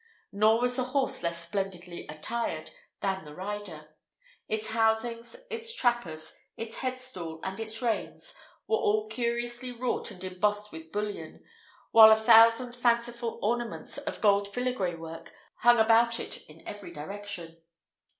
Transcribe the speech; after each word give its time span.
Nor 0.31 0.59
was 0.61 0.77
the 0.77 0.83
horse 0.85 1.21
less 1.21 1.45
splendidly 1.47 2.07
attired 2.07 2.71
than 3.01 3.23
the 3.23 3.35
rider. 3.35 3.89
Its 4.47 4.69
housings, 4.69 5.35
its 5.51 5.75
trappers, 5.75 6.39
its 6.57 6.77
headstall, 6.77 7.39
and 7.43 7.59
its 7.59 7.83
reins, 7.83 8.33
were 8.65 8.77
all 8.79 9.07
curiously 9.09 9.71
wrought 9.71 10.09
and 10.09 10.23
embossed 10.23 10.71
with 10.71 10.91
bullion, 10.91 11.43
while 11.91 12.09
a 12.11 12.15
thousand 12.15 12.75
fanciful 12.75 13.37
ornaments 13.43 13.99
of 13.99 14.21
gold 14.21 14.47
filigree 14.47 14.95
work 14.95 15.31
hung 15.57 15.77
about 15.77 16.19
it 16.19 16.47
in 16.49 16.67
every 16.67 16.91
direction. 16.91 17.61